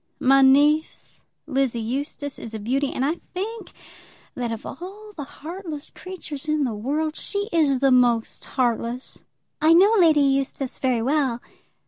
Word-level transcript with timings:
My 0.19 0.41
niece, 0.41 1.21
Lizzie 1.45 1.79
Eustace, 1.79 2.39
is 2.39 2.55
a 2.55 2.59
beauty; 2.59 2.91
and 2.91 3.05
I 3.05 3.17
think 3.35 3.71
that, 4.33 4.51
of 4.51 4.65
all 4.65 5.13
the 5.15 5.23
heartless 5.23 5.91
creatures 5.91 6.47
in 6.49 6.63
the 6.63 6.73
world, 6.73 7.15
she 7.15 7.47
is 7.51 7.77
the 7.77 7.91
most 7.91 8.43
heartless." 8.45 9.23
"I 9.61 9.73
know 9.73 9.93
Lady 9.99 10.21
Eustace 10.21 10.79
very 10.79 11.03
well." 11.03 11.39